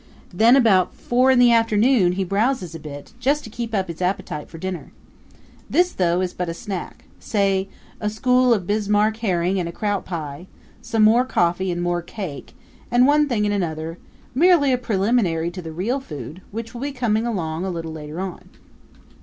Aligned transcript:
Then 0.33 0.55
about 0.55 0.95
four 0.95 1.29
in 1.29 1.37
the 1.37 1.51
afternoon 1.51 2.13
he 2.13 2.23
browses 2.23 2.73
a 2.73 2.79
bit, 2.79 3.13
just 3.19 3.43
to 3.43 3.51
keep 3.51 3.75
up 3.75 3.87
his 3.87 4.01
appetite 4.01 4.49
for 4.49 4.57
dinner. 4.57 4.91
This, 5.69 5.91
though, 5.91 6.21
is 6.21 6.33
but 6.33 6.49
a 6.49 6.55
snack 6.55 7.05
say, 7.19 7.69
a 7.99 8.09
school 8.09 8.51
of 8.51 8.65
Bismarck 8.65 9.17
herring 9.17 9.59
and 9.59 9.69
a 9.69 9.71
kraut 9.71 10.03
pie, 10.03 10.47
some 10.81 11.03
more 11.03 11.23
coffee 11.23 11.69
and 11.69 11.83
more 11.83 12.01
cake, 12.01 12.55
and 12.89 13.05
one 13.05 13.29
thing 13.29 13.45
and 13.45 13.53
another 13.53 13.99
merely 14.33 14.71
a 14.73 14.77
preliminary 14.79 15.51
to 15.51 15.61
the 15.61 15.71
real 15.71 15.99
food, 15.99 16.41
which 16.49 16.73
will 16.73 16.81
be 16.81 16.91
coming 16.93 17.27
along 17.27 17.63
a 17.63 17.69
little 17.69 17.91
later 17.91 18.19
on. 18.19 18.49